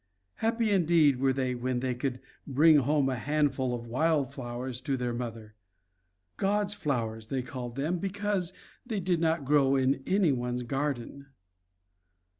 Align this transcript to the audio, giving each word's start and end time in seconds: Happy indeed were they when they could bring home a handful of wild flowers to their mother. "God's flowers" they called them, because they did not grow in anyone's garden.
Happy 0.37 0.71
indeed 0.71 1.17
were 1.19 1.31
they 1.31 1.53
when 1.53 1.79
they 1.79 1.93
could 1.93 2.19
bring 2.47 2.77
home 2.77 3.07
a 3.07 3.15
handful 3.15 3.71
of 3.71 3.85
wild 3.85 4.33
flowers 4.33 4.81
to 4.81 4.97
their 4.97 5.13
mother. 5.13 5.53
"God's 6.37 6.73
flowers" 6.73 7.27
they 7.27 7.43
called 7.43 7.75
them, 7.75 7.99
because 7.99 8.51
they 8.83 8.99
did 8.99 9.21
not 9.21 9.45
grow 9.45 9.75
in 9.75 10.01
anyone's 10.07 10.63
garden. 10.63 11.27